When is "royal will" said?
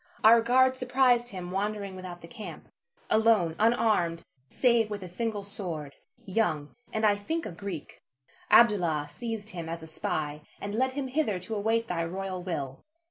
12.03-12.83